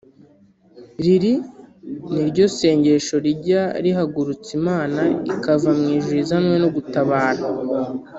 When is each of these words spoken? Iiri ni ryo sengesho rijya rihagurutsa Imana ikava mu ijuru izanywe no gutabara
Iiri 1.01 1.33
ni 2.13 2.21
ryo 2.29 2.45
sengesho 2.57 3.15
rijya 3.25 3.61
rihagurutsa 3.83 4.49
Imana 4.59 5.01
ikava 5.31 5.69
mu 5.79 5.87
ijuru 5.95 6.17
izanywe 6.23 6.55
no 6.63 6.69
gutabara 6.75 7.43